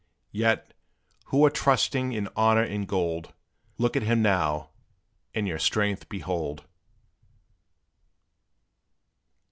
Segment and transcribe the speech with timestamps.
[0.31, 0.55] Ye,
[1.25, 3.35] who are trusting in honor and gold,
[3.77, 4.71] Look on him now,
[5.35, 6.65] and your strength behold!